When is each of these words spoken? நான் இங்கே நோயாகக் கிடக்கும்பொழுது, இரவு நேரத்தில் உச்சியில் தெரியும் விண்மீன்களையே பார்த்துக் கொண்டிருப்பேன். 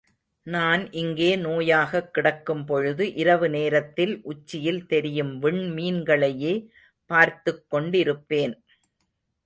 நான் 0.43 0.91
இங்கே 0.91 1.35
நோயாகக் 1.35 2.13
கிடக்கும்பொழுது, 2.13 3.15
இரவு 3.15 3.49
நேரத்தில் 3.49 4.19
உச்சியில் 4.23 4.85
தெரியும் 4.85 5.41
விண்மீன்களையே 5.41 6.67
பார்த்துக் 7.05 7.73
கொண்டிருப்பேன். 7.73 8.63